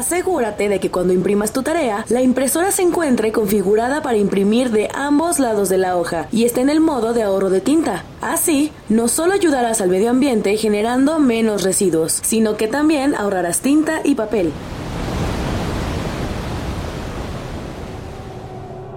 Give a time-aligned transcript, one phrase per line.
[0.00, 4.88] Asegúrate de que cuando imprimas tu tarea, la impresora se encuentre configurada para imprimir de
[4.94, 8.02] ambos lados de la hoja y esté en el modo de ahorro de tinta.
[8.22, 14.00] Así, no solo ayudarás al medio ambiente generando menos residuos, sino que también ahorrarás tinta
[14.02, 14.54] y papel.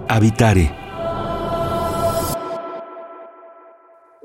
[0.08, 0.83] Habitare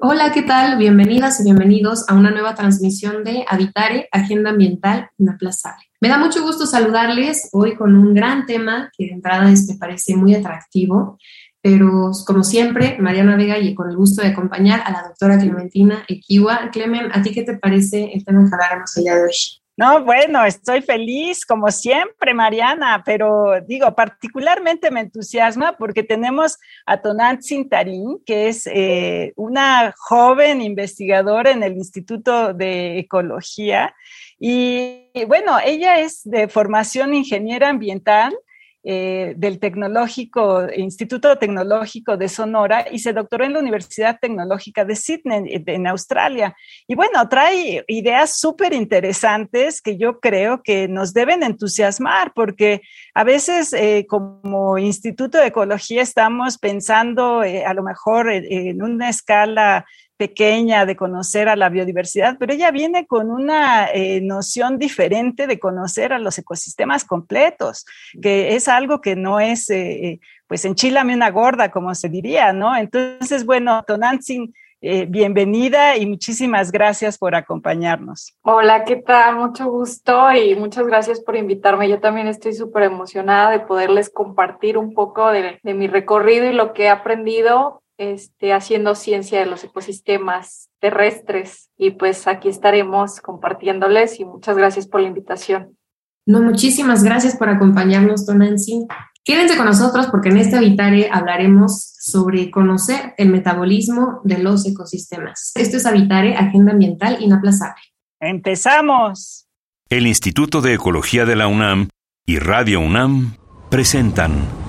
[0.01, 0.77] Hola, ¿qué tal?
[0.77, 5.83] Bienvenidas y bienvenidos a una nueva transmisión de Habitare, Agenda Ambiental Inaplazable.
[5.99, 10.15] Me da mucho gusto saludarles hoy con un gran tema que de entrada me parece
[10.15, 11.17] muy atractivo,
[11.61, 16.05] pero como siempre, Mariana Vega y con el gusto de acompañar a la doctora Clementina
[16.07, 16.69] Equiwa.
[16.71, 19.58] Clemen, ¿a ti qué te parece el tema que hablaremos el de hoy?
[19.79, 27.01] No, bueno, estoy feliz como siempre, Mariana, pero digo, particularmente me entusiasma porque tenemos a
[27.01, 33.95] Tonant Sintarín, que es eh, una joven investigadora en el Instituto de Ecología.
[34.37, 38.37] Y bueno, ella es de formación ingeniera ambiental
[38.81, 44.95] eh, del Tecnológico, Instituto Tecnológico de Sonora y se doctoró en la Universidad Tecnológica de
[44.95, 46.55] Sydney, en Australia.
[46.87, 52.81] Y bueno, trae ideas súper interesantes que yo creo que nos deben entusiasmar, porque
[53.13, 59.09] a veces eh, como Instituto de Ecología estamos pensando eh, a lo mejor en una
[59.09, 59.85] escala
[60.19, 65.59] pequeña de conocer a la biodiversidad, pero ella viene con una eh, noción diferente de
[65.59, 67.85] conocer a los ecosistemas completos,
[68.21, 72.51] que es algo que no es, eh, eh, pues enchilame una gorda, como se diría,
[72.51, 72.75] ¿no?
[72.75, 78.37] Entonces, bueno, Tonantzin, bienvenida y muchísimas gracias por acompañarnos.
[78.43, 79.37] Hola, ¿qué tal?
[79.37, 81.89] Mucho gusto y muchas gracias por invitarme.
[81.89, 86.73] Yo también estoy súper emocionada de poderles compartir un poco de mi recorrido y lo
[86.73, 94.19] que he aprendido este, haciendo ciencia de los ecosistemas terrestres y pues aquí estaremos compartiéndoles
[94.21, 95.77] y muchas gracias por la invitación.
[96.25, 98.87] No, muchísimas gracias por acompañarnos, Don Nancy.
[99.25, 105.51] Quédense con nosotros porque en este Habitare hablaremos sobre conocer el metabolismo de los ecosistemas.
[105.55, 107.81] Esto es Habitare, Agenda Ambiental Inaplazable.
[108.21, 109.47] ¡Empezamos!
[109.89, 111.89] El Instituto de Ecología de la UNAM
[112.25, 113.35] y Radio UNAM
[113.69, 114.68] presentan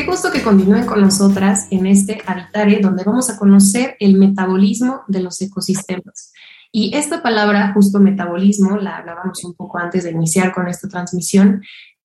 [0.00, 5.02] Qué gusto que continúen con nosotras en este Habitare, donde vamos a conocer el metabolismo
[5.08, 6.32] de los ecosistemas.
[6.72, 11.60] Y esta palabra, justo metabolismo, la hablábamos un poco antes de iniciar con esta transmisión.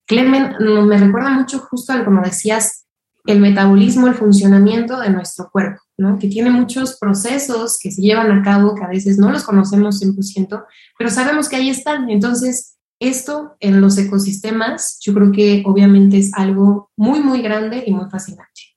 [0.06, 2.86] Clemen, me recuerda mucho justo al, como decías,
[3.28, 5.80] el metabolismo, el funcionamiento de nuestro cuerpo.
[6.20, 10.02] Que tiene muchos procesos que se llevan a cabo, que a veces no los conocemos
[10.02, 10.66] 100%,
[10.98, 12.10] pero sabemos que ahí están.
[12.10, 17.94] Entonces, esto en los ecosistemas, yo creo que obviamente es algo muy, muy grande y
[17.94, 18.76] muy fascinante.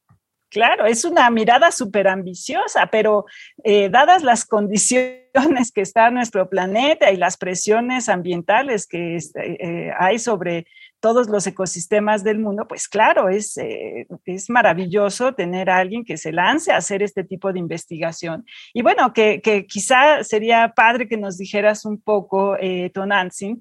[0.50, 3.26] Claro, es una mirada súper ambiciosa, pero
[3.64, 9.92] eh, dadas las condiciones que está nuestro planeta y las presiones ambientales que este, eh,
[9.98, 10.66] hay sobre
[11.00, 16.16] todos los ecosistemas del mundo, pues claro, es, eh, es maravilloso tener a alguien que
[16.16, 18.44] se lance a hacer este tipo de investigación.
[18.74, 23.60] Y bueno, que, que quizá sería padre que nos dijeras un poco, eh, Tonantzin,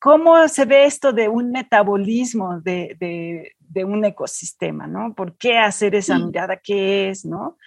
[0.00, 5.14] ¿Cómo se ve esto de un metabolismo de, un ecosistema, no?
[5.14, 6.56] ¿Por qué hacer esa mirada?
[6.56, 7.58] ¿Qué es, no?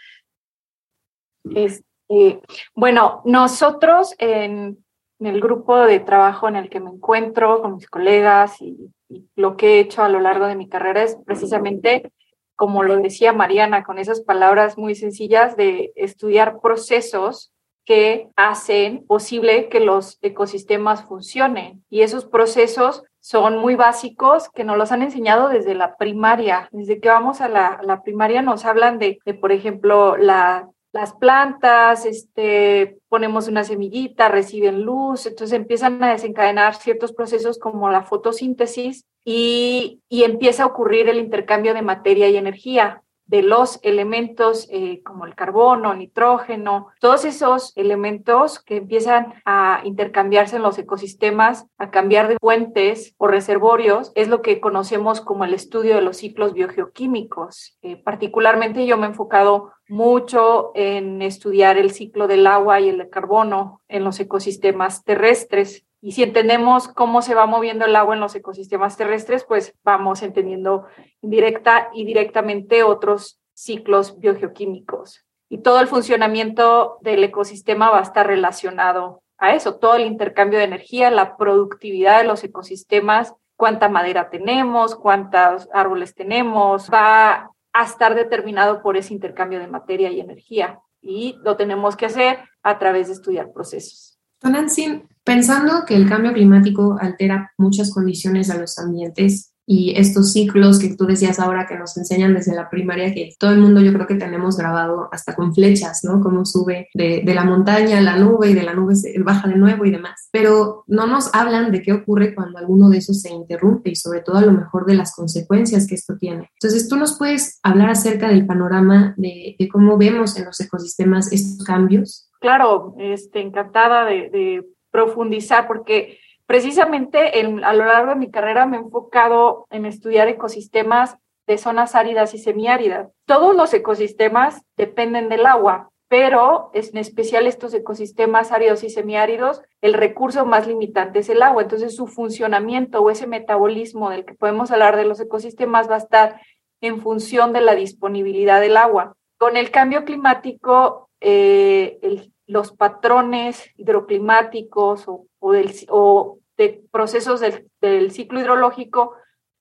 [1.55, 2.41] Este,
[2.73, 4.83] bueno, nosotros en,
[5.19, 9.55] el grupo de trabajo en el que me encuentro con mis colegas y, y lo
[9.55, 12.11] que he hecho a lo largo de mi carrera es precisamente,
[12.55, 17.52] como lo decía Mariana, con esas palabras muy sencillas de estudiar procesos
[17.85, 21.83] que hacen posible que los ecosistemas funcionen.
[21.89, 26.69] Y esos procesos son muy básicos que nos los han enseñado desde la primaria.
[26.71, 32.97] Desde que vamos a la, primaria nos hablan de, por ejemplo, la, las plantas, este,
[33.09, 40.01] ponemos una semillita, reciben luz, entonces empiezan a desencadenar ciertos procesos como la fotosíntesis y,
[40.07, 43.03] y empieza a ocurrir el intercambio de materia y energía.
[43.25, 50.57] De los elementos eh, como el carbono, nitrógeno, todos esos elementos que empiezan a intercambiarse
[50.57, 55.53] en los ecosistemas, a cambiar de fuentes o reservorios, es lo que conocemos como el
[55.53, 57.77] estudio de los ciclos biogeoquímicos.
[57.81, 63.09] Eh, particularmente yo me he enfocado mucho en estudiar el ciclo del agua y el
[63.09, 65.85] carbono en los ecosistemas terrestres.
[66.05, 70.21] Y si entendemos cómo se va moviendo el agua en los ecosistemas terrestres, pues vamos
[70.21, 70.85] entendiendo
[71.21, 75.23] indirecta y directamente otros ciclos biogeoquímicos.
[75.47, 80.59] Y todo el funcionamiento del ecosistema va a estar relacionado a eso, todo el intercambio
[80.59, 87.83] de energía, la productividad de los ecosistemas, cuánta madera tenemos, cuántos árboles tenemos, va a
[87.85, 90.81] estar determinado por ese intercambio de materia y energía.
[90.99, 94.19] Y lo tenemos que hacer a través de estudiar procesos.
[94.41, 100.79] Nancy, pensando que el cambio climático altera muchas condiciones a los ambientes y estos ciclos
[100.79, 103.93] que tú decías ahora que nos enseñan desde la primaria, que todo el mundo yo
[103.93, 106.19] creo que tenemos grabado hasta con flechas, ¿no?
[106.21, 109.47] Cómo sube de, de, la montaña a la nube y de la nube se baja
[109.47, 110.27] de nuevo y demás.
[110.31, 114.21] Pero no nos hablan de qué ocurre cuando alguno de esos se interrumpe y sobre
[114.21, 116.49] todo a lo mejor de las consecuencias que esto tiene.
[116.59, 121.31] Entonces, tú nos puedes hablar acerca del panorama de, de cómo vemos en los ecosistemas
[121.31, 128.67] estos cambios claro, este, encantada de, profundizar porque precisamente a lo largo de mi carrera
[128.67, 131.17] me he enfocado en estudiar ecosistemas
[131.47, 133.09] de zonas áridas y semiáridas.
[133.25, 139.95] Todos los ecosistemas dependen del agua, pero en especial estos ecosistemas áridos y semiáridos, el
[139.95, 141.63] recurso más limitante es el agua.
[141.63, 146.05] Entonces su funcionamiento o ese metabolismo del que podemos hablar de los ecosistemas va a
[146.05, 146.41] estar
[146.81, 149.15] en función de la disponibilidad del agua.
[149.39, 157.41] Con el cambio climático, eh, el los patrones hidroclimáticos o, o, de procesos
[157.81, 159.13] del, ciclo hidrológico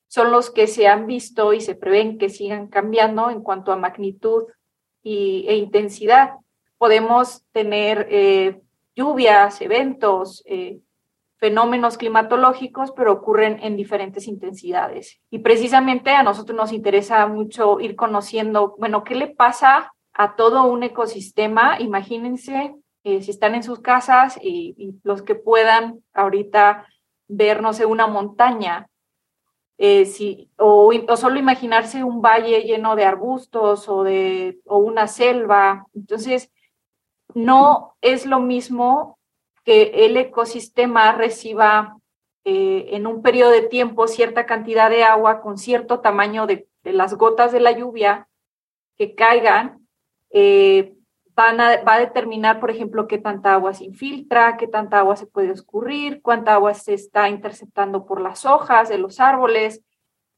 [0.09, 3.77] son los que se han visto y se prevén que sigan cambiando en cuanto a
[3.77, 4.45] magnitud
[5.03, 6.35] y, e intensidad.
[6.77, 8.61] Podemos tener eh,
[8.95, 10.81] lluvias, eventos, eh,
[11.39, 15.21] fenómenos climatológicos, pero ocurren en diferentes intensidades.
[15.31, 20.65] Y precisamente a nosotros nos interesa mucho ir conociendo, bueno, ¿qué le pasa a todo
[20.65, 21.81] un ecosistema.
[21.81, 22.75] Imagínense
[23.05, 26.87] eh, si están en sus casas y, los que puedan ahorita
[27.29, 28.89] ver, no sé, una montaña,
[29.79, 35.87] eh, si, o, solo imaginarse un valle lleno de arbustos o, de, o una selva.
[35.95, 36.53] Entonces,
[37.35, 39.19] no es lo mismo
[39.65, 41.97] que el ecosistema reciba
[42.45, 46.93] eh, en un periodo de tiempo cierta cantidad de agua con cierto tamaño de, de
[46.93, 48.29] las gotas de la lluvia
[48.97, 49.82] que caigan
[50.33, 50.95] eh,
[51.35, 55.17] van a, va a determinar, por ejemplo, qué tanta agua se infiltra, qué tanta agua
[55.17, 59.83] se puede escurrir, cuánta agua se está interceptando por las hojas de los árboles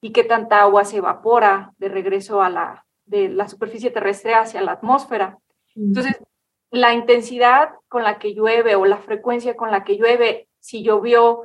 [0.00, 4.60] y qué tanta agua se evapora de regreso a la, de la superficie terrestre hacia
[4.60, 5.38] la atmósfera.
[5.74, 6.20] Entonces,
[6.70, 11.42] la intensidad con la que llueve o la frecuencia con la que llueve, si llovió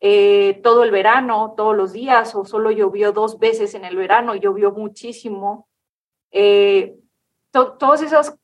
[0.00, 4.34] eh, todo el verano, todos los días, o solo llovió dos veces en el verano
[4.34, 5.68] y llovió muchísimo,
[6.30, 6.96] eh,
[7.50, 8.36] todas esas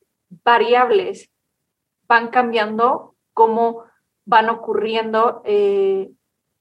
[0.43, 1.31] variables
[2.07, 3.83] van cambiando cómo
[4.25, 6.09] van ocurriendo eh,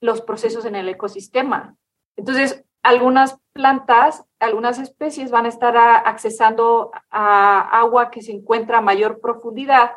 [0.00, 1.76] los procesos en el ecosistema.
[2.16, 8.82] Entonces, algunas plantas, algunas especies van a estar accesando a agua que se encuentra a
[8.82, 9.92] mayor profundidad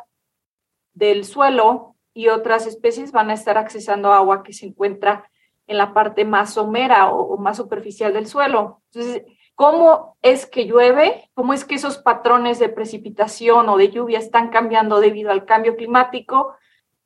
[0.92, 5.30] del suelo y otras especies van a estar accesando agua que se encuentra
[5.68, 8.82] en la parte más somera o, o más superficial del suelo.
[8.92, 9.22] Entonces,
[9.60, 14.48] cómo es que llueve, cómo es que esos patrones de precipitación o de lluvia están
[14.48, 16.54] cambiando debido al cambio climático,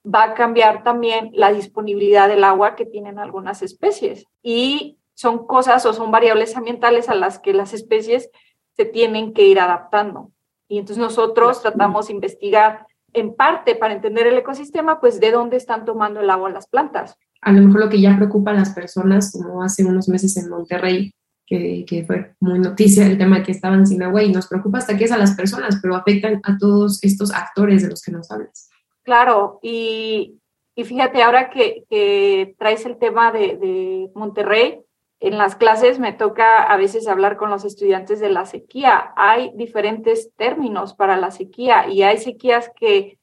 [0.07, 4.27] va a cambiar también la disponibilidad del agua que tienen algunas especies.
[4.41, 8.31] Y son cosas o son variables ambientales a las que las especies
[8.77, 10.31] se tienen que ir adaptando.
[10.69, 15.57] Y entonces nosotros tratamos de investigar en parte para entender el ecosistema, pues de dónde
[15.57, 17.19] están tomando el agua las plantas.
[17.41, 20.49] A lo mejor lo que ya preocupa a las personas, como hace unos meses en
[20.49, 21.13] Monterrey,
[21.47, 25.05] que, fue muy noticia el tema que estaban sin agua y nos preocupa hasta que
[25.05, 28.71] es a las personas, pero afectan a todos estos actores de los que nos hablas.
[29.03, 30.39] Claro, y,
[30.75, 34.81] y fíjate, ahora que, que traes el tema de, de, Monterrey,
[35.21, 39.13] en las clases me toca a veces hablar con los estudiantes de la sequía.
[39.17, 43.19] Hay diferentes términos para la sequía y hay sequías que,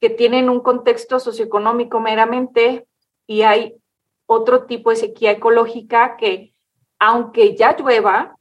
[0.00, 2.86] que tienen un contexto socioeconómico meramente
[3.26, 3.74] y hay
[4.26, 6.52] otro tipo de sequía ecológica que
[7.00, 8.36] aunque ya llueva,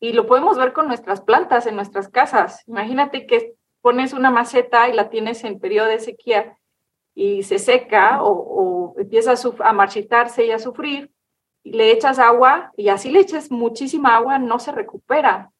[0.00, 2.66] y lo podemos ver con nuestras plantas en nuestras casas.
[2.66, 6.56] Imagínate que pones una maceta y la tienes en periodo de sequía
[7.14, 11.10] y se seca o, empieza a, marchitarse y a sufrir,
[11.62, 15.52] y le echas agua y así le echas muchísima agua, no se recupera.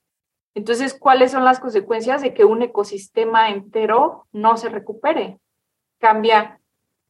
[0.55, 5.39] Entonces, ¿cuáles son las consecuencias de que un ecosistema entero no se recupere?
[5.99, 6.61] Cambia,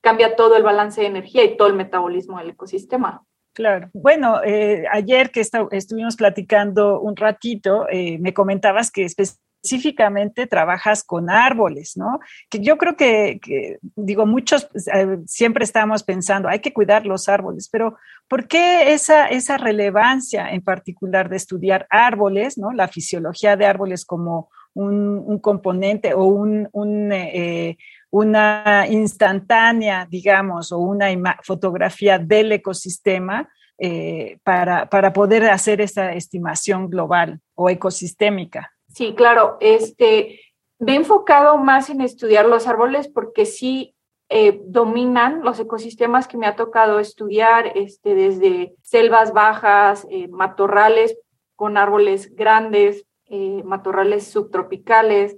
[0.01, 3.25] cambia todo el balance de energía y todo el metabolismo del ecosistema.
[3.53, 3.91] Claro.
[3.93, 5.41] Bueno, eh, ayer que
[5.73, 12.21] estuvimos platicando un ratito, eh, me comentabas que específicamente trabajas con árboles, ¿no?
[12.49, 13.41] Que yo creo que,
[13.97, 17.97] digo, muchos eh, siempre estamos pensando, hay que cuidar los árboles, pero
[18.29, 22.71] ¿por qué esa, esa relevancia en particular de estudiar árboles, ¿no?
[22.73, 26.69] La fisiología de árboles como un, componente o un,
[28.11, 33.49] una instantánea, digamos, o una fotografía del ecosistema
[33.79, 38.73] eh, para, para, poder hacer esa estimación global o ecosistémica.
[38.89, 39.57] Sí, claro.
[39.61, 40.41] Este,
[40.79, 43.95] me he enfocado más en estudiar los árboles porque sí
[44.29, 51.17] eh, dominan los ecosistemas que me ha tocado estudiar, este, desde selvas bajas, eh, matorrales
[51.57, 53.07] con árboles grandes,
[53.65, 55.37] matorrales subtropicales,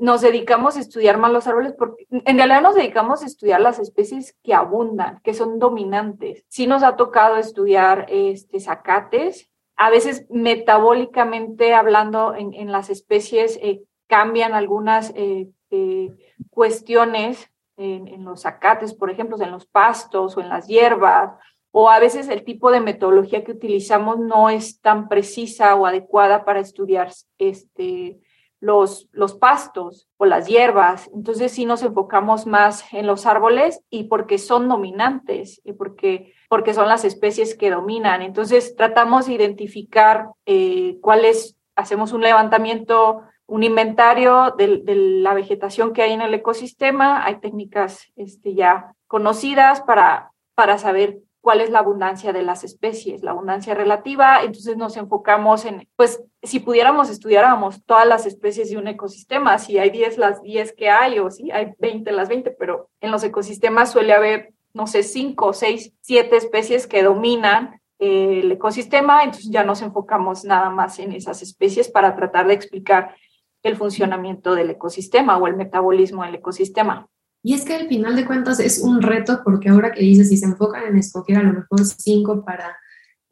[0.00, 3.78] nos dedicamos a estudiar más los árboles porque en realidad nos dedicamos a estudiar las
[3.78, 6.44] especies que abundan, que son dominantes.
[6.48, 9.50] Sí nos ha tocado estudiar este, zacates.
[9.76, 16.10] A veces metabólicamente hablando en, las especies eh, cambian algunas eh, eh,
[16.48, 21.32] cuestiones en, en, los zacates, por ejemplo, en los pastos o en las hierbas,
[21.72, 26.44] o a veces el tipo de metodología que utilizamos no es tan precisa o adecuada
[26.44, 28.18] para estudiar este,
[28.60, 29.08] los,
[29.40, 31.10] pastos o las hierbas.
[31.14, 36.74] Entonces sí nos enfocamos más en los árboles y porque son dominantes y porque, porque
[36.74, 38.22] son las especies que dominan.
[38.22, 46.02] Entonces tratamos de identificar eh, cuáles, hacemos un levantamiento, un inventario de, la vegetación que
[46.02, 47.24] hay en el ecosistema.
[47.24, 53.22] Hay técnicas este, ya conocidas para, para saber cuál es la abundancia de las especies,
[53.22, 54.42] la abundancia relativa.
[54.42, 59.78] Entonces nos enfocamos en, pues, si pudiéramos estudiáramos todas las especies de un ecosistema, si
[59.78, 63.24] hay 10 las 10 que hay o si hay 20 las 20, pero en los
[63.24, 69.50] ecosistemas suele haber, no sé, 5, 6, 7 especies que dominan eh, el ecosistema, entonces
[69.50, 73.14] ya nos enfocamos nada más en esas especies para tratar de explicar
[73.62, 77.09] el funcionamiento del ecosistema o el metabolismo del ecosistema.
[77.42, 80.36] Y es que al final de cuentas es un reto porque ahora que dices, si
[80.36, 82.76] se enfocan en escoger a lo mejor cinco para...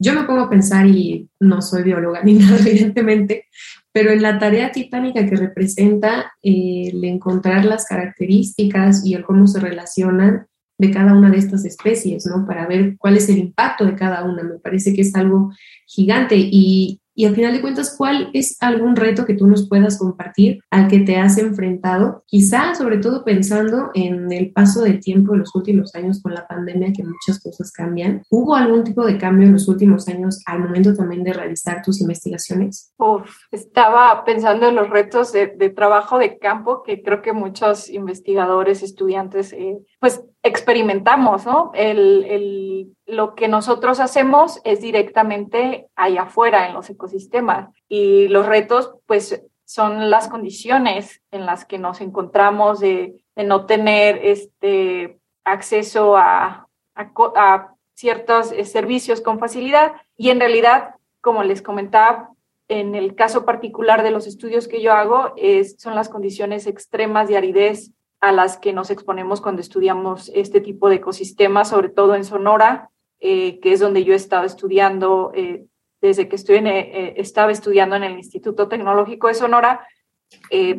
[0.01, 3.45] Yo me pongo a pensar y no soy bióloga ni nada, evidentemente,
[3.91, 9.59] pero en la tarea titánica que representa el encontrar las características y el cómo se
[9.59, 10.47] relacionan
[10.79, 12.47] de cada una de estas especies, ¿no?
[12.47, 14.43] Para ver cuál es el impacto de cada una.
[14.43, 15.51] Me parece que es algo
[15.85, 19.99] gigante y, y al final de cuentas, ¿cuál es algún reto que tú nos puedas
[19.99, 22.23] compartir al que te has enfrentado?
[22.25, 26.47] Quizá, sobre todo pensando en el paso del tiempo de los últimos años con la
[26.47, 28.23] pandemia, que muchas cosas cambian.
[28.29, 31.99] ¿Hubo algún tipo de cambio en los últimos años al momento también de realizar tus
[31.99, 32.93] investigaciones?
[32.97, 38.81] Uf, estaba pensando en los retos de, trabajo de campo que creo que muchos investigadores,
[38.81, 41.71] estudiantes, eh, pues experimentamos, ¿no?
[41.73, 48.45] El, el, lo que nosotros hacemos es directamente allá afuera en los ecosistemas y los
[48.45, 55.19] retos, pues, son las condiciones en las que nos encontramos de, de no tener este
[55.43, 62.29] acceso a, a, a ciertos eh, servicios con facilidad y en realidad, como les comentaba,
[62.67, 67.27] en el caso particular de los estudios que yo hago, es, son las condiciones extremas
[67.27, 72.15] de aridez a las que nos exponemos cuando estudiamos este tipo de ecosistemas, sobre todo
[72.15, 75.65] en Sonora, eh, que es donde yo he estado estudiando eh,
[76.01, 79.87] desde que estoy en, eh, estaba estudiando en el Instituto Tecnológico de Sonora,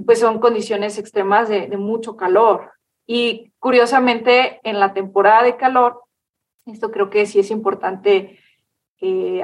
[0.07, 2.71] pues son condiciones extremas de, mucho calor.
[3.05, 6.05] Y curiosamente, en la temporada de calor,
[6.67, 8.39] esto creo que sí es importante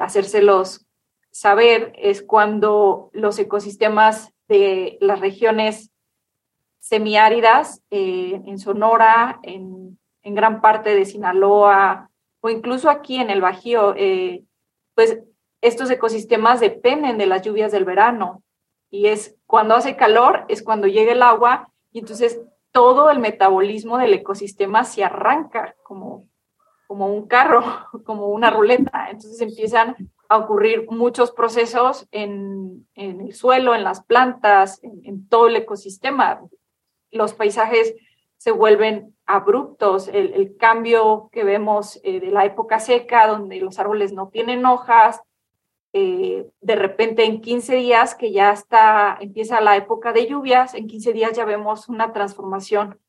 [0.00, 0.86] hacérselos
[1.32, 5.90] saber, es cuando los ecosistemas de las regiones
[6.88, 13.94] semiáridas eh, en Sonora, en, gran parte de Sinaloa o incluso aquí en el Bajío,
[13.96, 14.42] eh,
[14.94, 15.20] pues
[15.60, 18.42] estos ecosistemas dependen de las lluvias del verano
[18.90, 22.40] y es cuando hace calor, es cuando llega el agua y entonces
[22.72, 26.28] todo el metabolismo del ecosistema se arranca como,
[26.88, 27.62] como un carro,
[28.04, 29.10] como una ruleta.
[29.10, 29.94] Entonces empiezan
[30.28, 36.40] a ocurrir muchos procesos en, el suelo, en las plantas, en todo el ecosistema
[37.16, 37.94] los paisajes
[38.38, 44.12] se vuelven abruptos, el, cambio que vemos eh, de la época seca, donde los árboles
[44.12, 45.20] no tienen hojas,
[45.92, 50.86] eh, de repente en 15 días que ya está, empieza la época de lluvias, en
[50.86, 53.00] 15 días ya vemos una transformación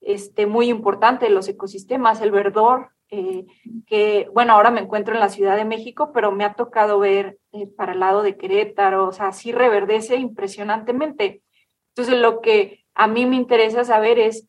[0.00, 3.46] este, muy importante en los ecosistemas, el verdor eh,
[3.86, 7.38] que, bueno, ahora me encuentro en la Ciudad de México, pero me ha tocado ver
[7.76, 11.42] para el lado de Querétaro, o sea, sí reverdece impresionantemente.
[11.90, 14.48] Entonces, lo que a mí me interesa saber es,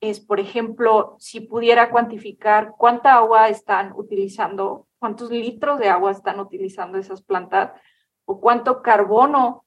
[0.00, 6.40] es, por ejemplo, si pudiera cuantificar cuánta agua están utilizando, cuántos litros de agua están
[6.40, 7.72] utilizando esas plantas
[8.24, 9.64] o cuánto carbono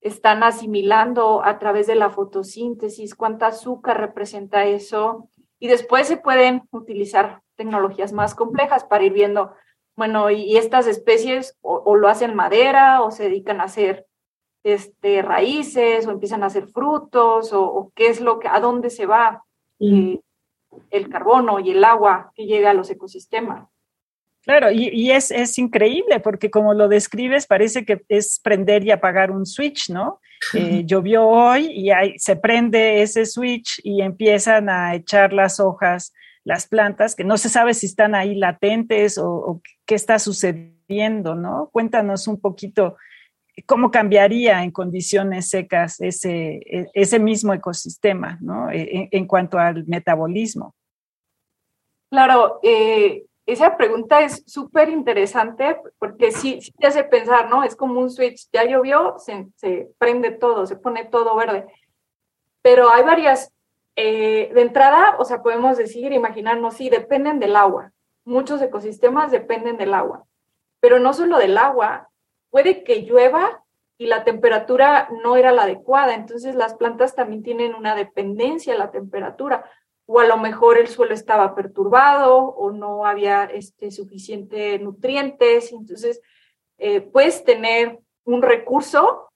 [0.00, 5.30] están asimilando a través de la fotosíntesis, cuánta azúcar representa eso.
[5.58, 9.54] Y después se pueden utilizar tecnologías más complejas para ir viendo,
[9.96, 14.06] bueno, y, estas especies o, lo hacen madera o se dedican a hacer
[14.64, 19.06] este, raíces o empiezan a hacer frutos o, qué es lo que, a dónde se
[19.06, 19.44] va
[19.78, 20.18] eh,
[20.90, 23.68] el carbono y el agua que llega a los ecosistemas.
[24.42, 29.30] Claro, y, es, es, increíble porque como lo describes parece que es prender y apagar
[29.30, 30.20] un switch, ¿no?
[30.52, 36.12] Eh, llovió hoy y se prende ese switch y empiezan a echar las hojas
[36.44, 41.70] las plantas, que no se sabe si están ahí latentes o, qué está sucediendo, ¿no?
[41.72, 42.96] Cuéntanos un poquito
[43.66, 48.70] cómo cambiaría en condiciones secas ese, e, ese mismo ecosistema, ¿no?
[48.70, 50.74] E, en, cuanto al metabolismo.
[52.10, 57.62] Claro, eh, esa pregunta es súper interesante porque sí, sí, te hace pensar, ¿no?
[57.62, 61.66] Es como un switch, ya llovió, se, se prende todo, se pone todo verde.
[62.62, 63.52] Pero hay varias
[63.96, 67.92] eh, de entrada, o sea, podemos decir, imaginarnos, sí, dependen del agua.
[68.24, 70.24] Muchos ecosistemas dependen del agua.
[70.80, 72.08] Pero no solo del agua,
[72.54, 73.64] puede que llueva
[73.98, 76.14] y la temperatura no era la adecuada.
[76.14, 79.68] Entonces las plantas también tienen una dependencia a la temperatura.
[80.06, 85.72] O a lo mejor el suelo estaba perturbado o no había este, suficiente nutrientes.
[85.72, 86.22] Entonces,
[86.78, 89.32] eh, puedes tener un recurso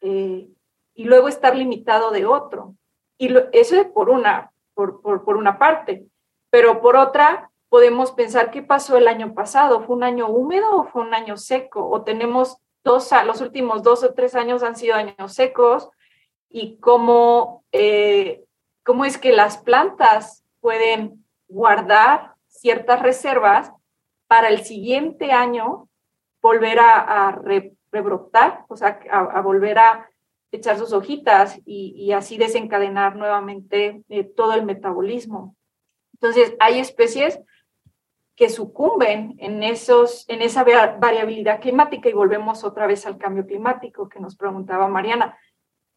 [0.00, 0.48] eh,
[0.92, 2.74] y luego estar limitado de otro.
[3.16, 6.04] Y eso es por una, por, por, una parte.
[6.50, 9.82] Pero por otra, podemos pensar qué pasó el año pasado.
[9.82, 11.86] ¿Fue un año húmedo o fue un año seco?
[11.86, 15.90] O tenemos dos, los últimos dos o tres años han sido años secos
[16.48, 18.46] y cómo, eh,
[18.82, 23.70] cómo es que las plantas pueden guardar ciertas reservas
[24.26, 25.90] para el siguiente año
[26.40, 27.38] volver a,
[27.92, 30.08] rebrotar, o sea, a volver a,
[30.50, 35.54] echar sus hojitas y, así desencadenar nuevamente eh, todo el metabolismo.
[36.14, 37.38] Entonces, hay especies
[38.36, 44.08] que sucumben en, esos, en esa variabilidad climática y volvemos otra vez al cambio climático
[44.08, 45.38] que nos preguntaba Mariana.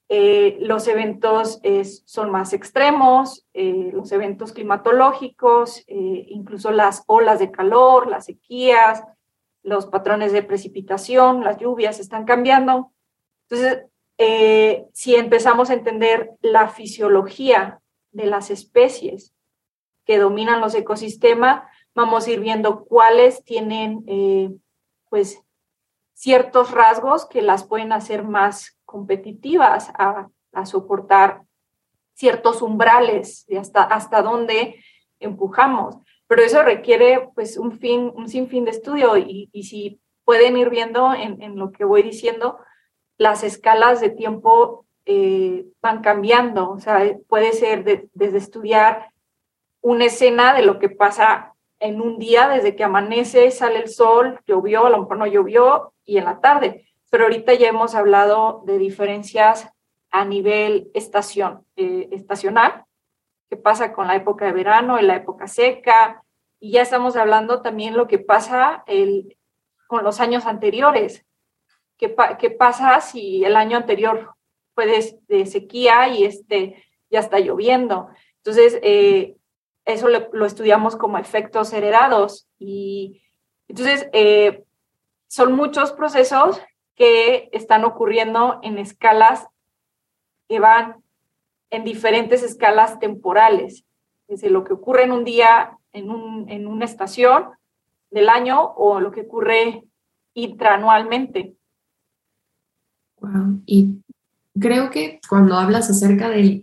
[0.07, 1.61] Eh, los eventos
[2.05, 9.03] son más extremos, eh, los eventos climatológicos, incluso las olas de calor, las sequías,
[9.61, 12.91] los patrones de precipitación, las lluvias están cambiando.
[13.49, 13.85] Entonces,
[14.17, 19.33] eh, si empezamos a entender la fisiología de las especies
[20.05, 21.63] que dominan los ecosistemas,
[21.99, 24.51] vamos a ir viendo cuáles tienen eh,
[25.09, 25.43] pues
[26.13, 30.29] ciertos rasgos que las pueden hacer más competitivas a,
[30.65, 31.43] soportar
[32.13, 34.83] ciertos umbrales de hasta, hasta dónde
[35.19, 35.95] empujamos.
[36.27, 41.13] Pero eso requiere pues un fin, un sinfín de estudio y, si pueden ir viendo
[41.13, 42.57] en, en, lo que voy diciendo,
[43.17, 46.71] las escalas de tiempo eh, van cambiando.
[46.71, 49.11] O sea, puede ser desde estudiar
[49.81, 51.48] una escena de lo que pasa
[51.79, 55.93] en un día, desde que amanece, sale el sol, llovió, a lo mejor no llovió,
[56.05, 56.87] y en la tarde.
[57.09, 59.69] Pero ahorita ya hemos hablado de diferencias
[60.11, 62.85] a nivel estación, eh, estacional,
[63.49, 66.23] qué pasa con la época de verano y la época seca,
[66.59, 69.37] y ya estamos hablando también lo que pasa el,
[69.87, 71.25] con los años anteriores,
[71.99, 74.33] ¿Qué, pasa si el año anterior
[74.73, 74.85] fue
[75.27, 78.07] de, sequía y este ya está lloviendo?
[78.37, 79.35] Entonces, eh,
[79.93, 83.21] eso lo, estudiamos como efectos heredados y
[83.67, 84.63] entonces eh,
[85.27, 86.61] son muchos procesos
[86.95, 89.47] que están ocurriendo en escalas
[90.47, 91.03] que van
[91.69, 93.85] en diferentes escalas temporales,
[94.27, 97.49] desde lo que ocurre en un día, en, un, en una estación
[98.09, 99.83] del año o lo que ocurre
[100.33, 101.55] intraanualmente.
[103.65, 104.01] Y
[104.59, 106.61] creo que cuando hablas acerca del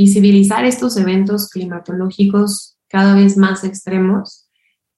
[0.00, 4.48] visibilizar estos eventos climatológicos cada vez más extremos,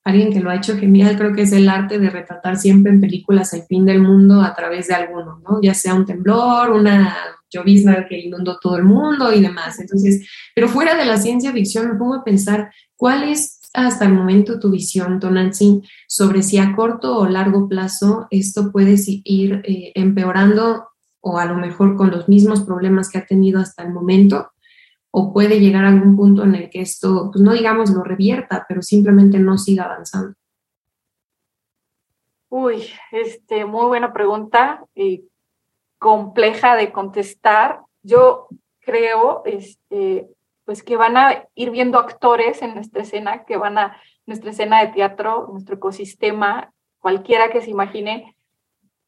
[0.05, 3.01] alguien que lo ha hecho genial creo que es el arte de retratar siempre en
[3.01, 5.61] películas el fin del mundo a través de alguno, ¿no?
[5.61, 7.17] Ya sea un temblor, una
[7.51, 9.81] llovizna que inundó todo el mundo y demás.
[9.81, 14.13] Entonces, pero fuera de la ciencia ficción me pongo a pensar cuál es hasta el
[14.13, 19.91] momento tu visión, Tonantzin, sobre si a corto o largo plazo esto puede ir eh,
[19.97, 24.52] empeorando o a lo mejor con los mismos problemas que ha tenido hasta el momento?
[25.15, 28.65] O puede llegar a algún punto en el que esto, pues no digamos lo revierta,
[28.67, 30.35] pero simplemente no siga avanzando?
[32.49, 35.29] Uy, este, muy buena pregunta y
[35.99, 37.83] compleja de contestar.
[38.03, 38.49] Yo
[38.81, 40.29] creo, este,
[40.65, 44.81] pues que van a ir viendo actores en nuestra escena, que van a, nuestra escena
[44.81, 48.35] de teatro, nuestro ecosistema, cualquiera que se imagine,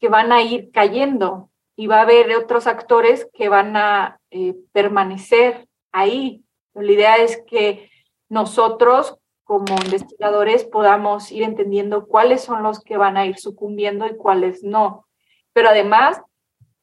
[0.01, 4.55] que van a ir cayendo y va a haber otros actores que van a eh,
[4.73, 6.45] permanecer ahí.
[6.75, 7.89] La idea es que
[8.29, 14.17] nosotros como investigadores podamos ir entendiendo cuáles son los que van a ir sucumbiendo y
[14.17, 15.07] cuáles no.
[15.53, 16.21] Pero además,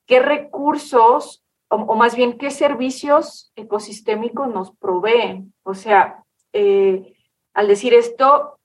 [0.06, 5.54] qué recursos o, más bien qué servicios ecosistémicos nos proveen.
[5.64, 7.16] O sea, eh,
[7.54, 8.60] al decir esto,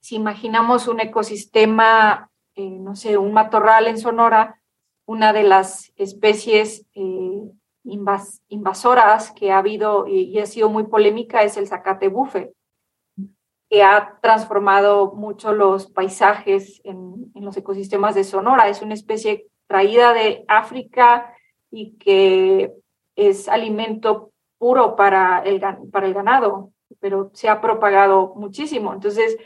[0.00, 4.60] si imaginamos un ecosistema, eh, no sé, un matorral en Sonora,
[5.06, 7.42] una de las especies eh,
[7.84, 12.52] invasoras que ha habido y, ha sido muy polémica es el zacate bufe,
[13.68, 18.68] que ha transformado mucho los paisajes en, los ecosistemas de Sonora.
[18.68, 21.34] Es una especie traída de África
[21.70, 22.72] y que
[23.16, 25.60] es alimento puro para el,
[25.92, 26.70] para el ganado,
[27.00, 28.94] pero se ha propagado muchísimo.
[28.94, 29.36] Entonces,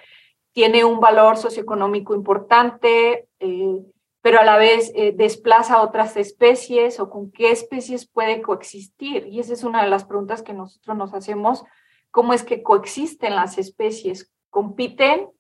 [0.53, 3.83] tiene un valor socioeconómico importante, eh,
[4.29, 9.27] pero a la vez eh, desplaza a otras especies o con qué especies puede coexistir.
[9.27, 11.64] Y esa es una de las preguntas que nosotros nos hacemos,
[12.11, 14.31] ¿cómo es que coexisten las especies?
[14.51, 15.31] ¿Compiten?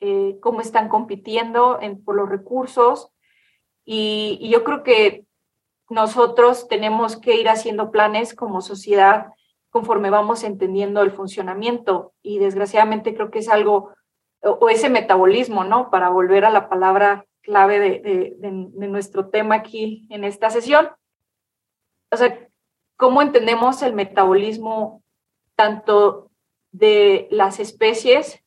[0.00, 3.12] Eh, ¿Cómo están compitiendo por los recursos?
[3.84, 5.24] y, yo creo que
[5.88, 9.26] nosotros tenemos que ir haciendo planes como sociedad
[9.70, 13.90] conforme vamos entendiendo el funcionamiento y desgraciadamente creo que es algo,
[14.42, 15.90] o, ese metabolismo, ¿no?
[15.90, 18.36] Para volver a la palabra clave de,
[18.88, 20.88] nuestro tema aquí en esta sesión.
[22.10, 22.48] O sea,
[22.96, 25.02] ¿cómo entendemos el metabolismo
[25.56, 26.30] tanto
[26.72, 28.42] de las especies,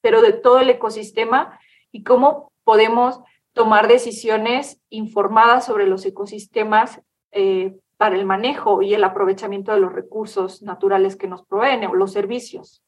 [0.00, 1.58] pero de todo el ecosistema
[1.92, 3.20] y cómo podemos
[3.52, 9.92] tomar decisiones informadas sobre los ecosistemas eh, para el manejo y el aprovechamiento de los
[9.92, 12.82] recursos naturales que nos proveen o los servicios.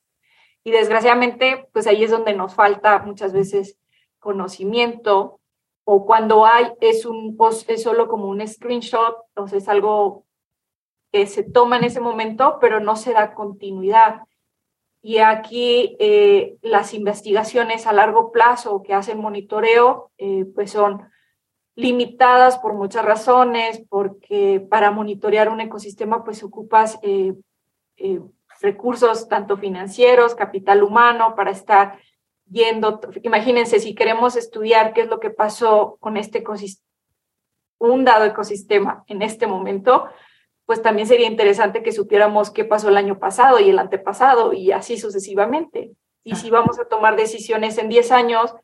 [0.64, 3.78] Y desgraciadamente, pues ahí es donde nos falta muchas veces
[4.26, 5.38] conocimiento
[5.84, 10.24] o cuando hay, es, un, es solo como un screenshot, entonces es algo
[11.12, 14.22] que se toma en ese momento, pero no se da continuidad.
[15.00, 21.08] Y aquí eh, las investigaciones a largo plazo que hacen monitoreo, eh, pues son
[21.76, 27.34] limitadas por muchas razones, porque para monitorear un ecosistema, pues ocupas eh,
[28.60, 32.00] recursos tanto financieros, capital humano, para estar
[32.50, 33.00] yendo.
[33.22, 36.86] Imagínense, si queremos estudiar qué es lo que pasó con este ecosistema,
[37.78, 40.06] un dado ecosistema en este momento,
[40.64, 44.72] pues también sería interesante que supiéramos qué pasó el año pasado y el antepasado y
[44.72, 45.92] así sucesivamente.
[46.24, 48.54] Y si vamos a tomar decisiones en 10 años,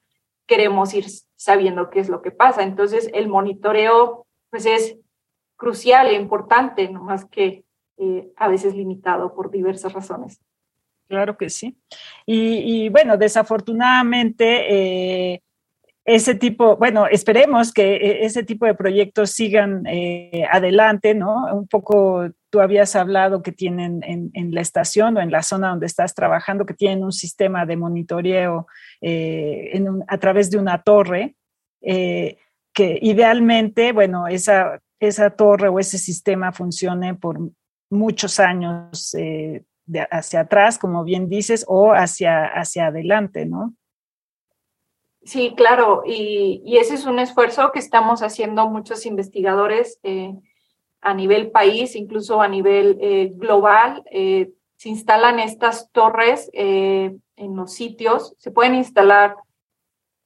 [0.47, 2.65] queremos ir sabiendo qué es lo que pasa.
[2.65, 4.99] Entonces, el monitoreo, pues es
[5.57, 7.65] crucial e importante, no más que
[7.99, 10.41] eh, a veces limitado por diversas razones.
[11.09, 11.77] Claro que sí.
[12.27, 15.43] Y, bueno, desafortunadamente, eh,
[16.05, 21.55] ese tipo, bueno, esperemos que e, ese tipo de proyectos sigan eh, adelante, ¿no?
[21.55, 25.87] Un poco tú habías hablado que tienen en, la estación o en la zona donde
[25.87, 28.67] estás trabajando, que tienen un sistema de monitoreo
[29.01, 31.37] eh, a través de una torre,
[31.81, 32.37] eh,
[32.75, 37.39] que idealmente, bueno, esa, esa torre o ese sistema funcione por
[37.91, 39.15] muchos años
[40.11, 43.75] hacia atrás, como bien dices, o hacia, hacia adelante, ¿no?
[45.25, 50.35] Sí, claro, y, ese es un esfuerzo que estamos haciendo muchos investigadores eh,
[51.01, 54.03] a nivel país, incluso a nivel eh, global.
[54.11, 59.37] Eh, se instalan estas torres en los sitios, se pueden instalar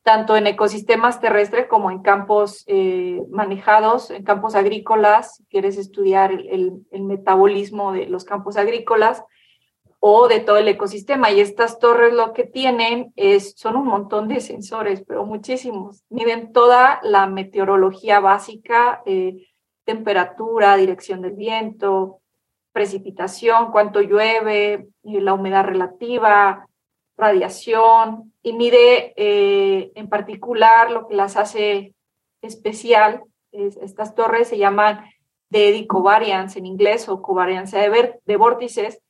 [0.02, 2.64] tanto en ecosistemas terrestres como en campos
[3.28, 9.22] manejados, en campos agrícolas, si quieres estudiar el metabolismo de los campos agrícolas
[10.00, 11.30] o de todo el ecosistema.
[11.30, 16.04] Y estas torres lo que tienen es, son un montón de sensores, pero muchísimos.
[16.08, 19.48] Miden toda la meteorología básica, eh,
[19.84, 22.20] temperatura, dirección del viento,
[22.72, 26.66] precipitación, cuánto llueve, eh, la humedad relativa,
[27.16, 31.94] radiación, y mide eh, en particular lo que las hace
[32.42, 33.22] especial.
[33.50, 35.04] estas torres se llaman
[35.48, 39.00] de covariance en inglés o covariance de, de vórtices,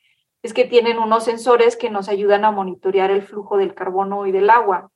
[0.47, 4.33] es que tienen unos sensores que nos ayudan a monitorear el flujo del carbono y
[4.33, 4.93] del agua.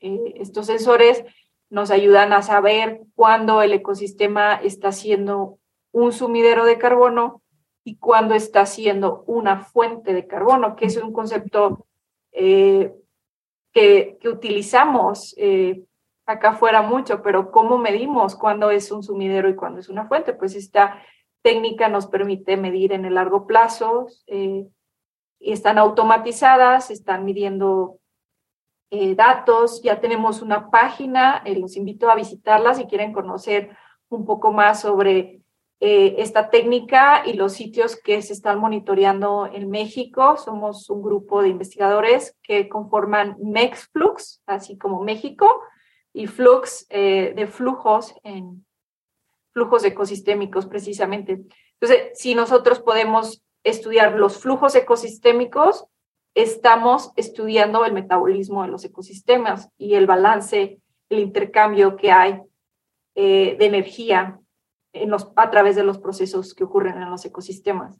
[0.00, 1.24] Eh, estos sensores
[1.70, 5.58] nos ayudan a saber cuándo el ecosistema está siendo
[5.92, 7.42] un sumidero de carbono
[7.84, 11.86] y cuándo está siendo una fuente de carbono, que es un concepto
[12.32, 12.92] eh,
[13.72, 15.84] que, utilizamos eh,
[16.26, 20.32] acá afuera mucho, pero ¿cómo medimos cuándo es un sumidero y cuándo es una fuente?
[20.32, 21.00] Pues esta
[21.40, 24.08] técnica nos permite medir en el largo plazo
[25.40, 27.98] están automatizadas, están midiendo
[28.90, 33.76] eh, datos, ya tenemos una página, eh, los invito a visitarla si quieren conocer
[34.08, 35.42] un poco más sobre
[35.80, 40.36] esta técnica y los sitios que se están monitoreando en México.
[40.36, 45.62] Somos un grupo de investigadores que conforman MEXFlux, así como México,
[46.12, 48.66] y Flux de flujos en
[49.52, 51.42] flujos ecosistémicos precisamente.
[51.80, 55.86] Entonces, si nosotros podemos estudiar los flujos ecosistémicos,
[56.34, 62.40] estamos estudiando el metabolismo de los ecosistemas y el balance, el intercambio que hay
[63.14, 64.38] eh, de energía
[64.92, 67.96] en los, a través de los procesos que ocurren en los ecosistemas.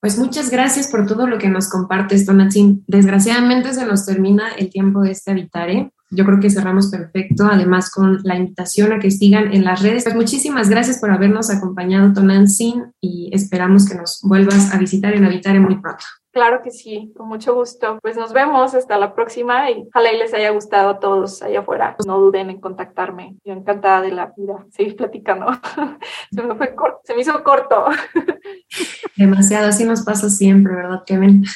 [0.00, 2.84] Pues muchas gracias por todo lo que nos compartes, Donatzin.
[2.86, 5.92] Desgraciadamente se nos termina el tiempo de este Habitare.
[6.10, 10.04] Yo creo que cerramos perfecto, además con la invitación a que sigan en las redes.
[10.04, 15.24] Pues muchísimas gracias por habernos acompañado, Tonantzin, y esperamos que nos vuelvas a visitar en
[15.24, 16.04] Habitare muy pronto.
[16.36, 17.98] Claro que sí, con mucho gusto.
[18.02, 21.60] Pues nos vemos hasta la próxima y ojalá y les haya gustado a todos allá
[21.60, 21.96] afuera.
[22.06, 23.38] No duden en contactarme.
[23.42, 25.46] Yo encantada de la vida, seguir platicando.
[26.30, 27.86] se me fue corto, se me hizo corto.
[29.16, 31.46] Demasiado, así nos pasa siempre, ¿verdad, Kevin?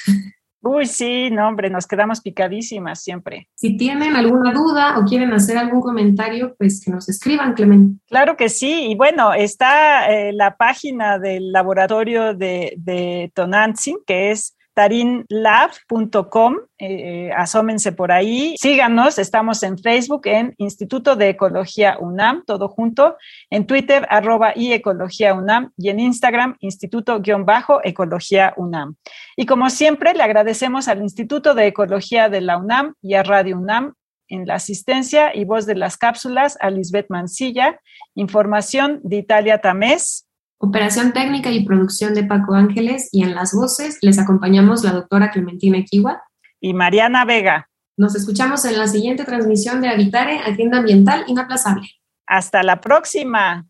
[0.62, 3.48] Uy, sí, no, hombre, nos quedamos picadísimas siempre.
[3.54, 8.00] Si tienen alguna duda o quieren hacer algún comentario, pues que nos escriban, Clemente.
[8.06, 14.32] Claro que sí, y bueno, está eh, la página del laboratorio de, de Tonantzin, que
[14.32, 22.44] es tarinlab.com, eh, asómense por ahí, síganos, estamos en Facebook, en Instituto de Ecología UNAM,
[22.46, 23.18] todo junto,
[23.50, 28.96] en Twitter, arroba y Ecología UNAM, y en Instagram, Instituto-Ecología UNAM.
[29.36, 33.58] Y como siempre, le agradecemos al Instituto de Ecología de la UNAM y a Radio
[33.58, 33.92] UNAM
[34.28, 37.78] en la asistencia y voz de las cápsulas a Lisbeth Mancilla,
[38.14, 40.26] información de Italia Tamés,
[40.62, 45.30] Operación técnica y producción de Paco Ángeles y en las voces les acompañamos la doctora
[45.30, 46.22] Clementina Kiwa
[46.60, 47.70] y Mariana Vega.
[47.96, 51.88] Nos escuchamos en la siguiente transmisión de Habitare, Agenda Ambiental Inaplazable.
[52.26, 53.66] Hasta la próxima.